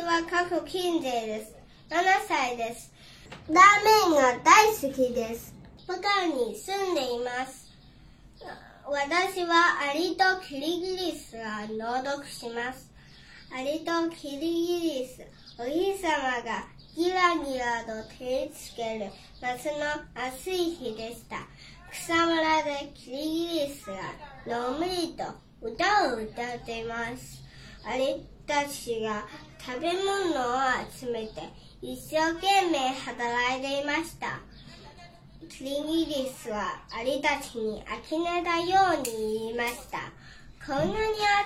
[0.00, 1.54] は過去近世です。
[1.90, 2.90] 7歳です。
[3.50, 5.54] ラーメンが大好きです。
[5.86, 7.68] 武漢に住んでいます。
[8.86, 12.90] 私はアリとキリギリスが朗読します。
[13.54, 15.20] アリとキリギリス、
[15.58, 16.64] お日様が
[16.96, 19.10] ギラギラと照りつける
[19.42, 21.36] 夏の暑い日でした。
[21.92, 23.96] 草むらでキリギリスが
[24.46, 25.24] のんびりと
[25.60, 27.49] 歌を歌っています。
[27.84, 29.24] アリたちが
[29.58, 31.42] 食べ物を集めて
[31.80, 34.40] 一生懸命働いていました。
[35.48, 35.70] キリ
[36.06, 39.98] ギリスはアリたちに呆れたように言いました。
[40.64, 40.94] こんなに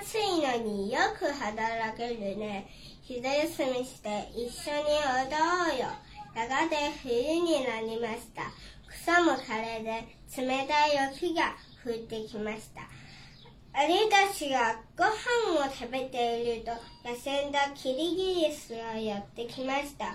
[0.03, 2.69] 暑いのによく働けるね。
[3.03, 4.83] 昼休みして一緒に
[5.23, 5.87] 踊ろうよ。
[6.35, 8.43] やがて冬になりました。
[8.89, 12.83] 草も枯れで冷たい雪が降ってきました。
[13.77, 15.11] アリたちがご飯
[15.59, 16.71] を食べていると
[17.03, 20.15] 野生んだキリギリスがやってきました。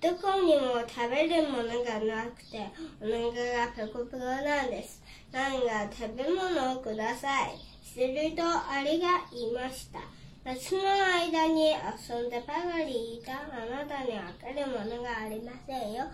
[0.00, 2.70] どこにも食べるものがなくて
[3.02, 5.02] お腹がペコペコなんです。
[5.32, 7.58] 何か食べ物をください。
[7.82, 9.98] するとアリが言いました。
[10.44, 16.04] 夏の間に遊んでばかりいたあなたにわかるものがありませんよ。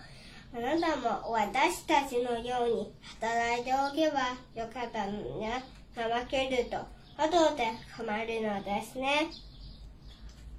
[0.55, 2.91] あなたも私たちのように
[3.21, 5.63] 働いておけばよかったのね。
[5.97, 6.77] 怠けると
[7.17, 9.31] 後で困るのですね。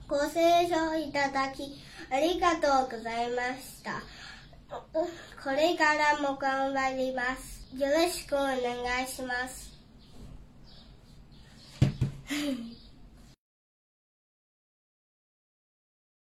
[0.08, 4.02] ご清聴いただきありがとうございました。
[4.92, 7.64] これからも頑張ります。
[7.76, 9.70] よろしくお願いします。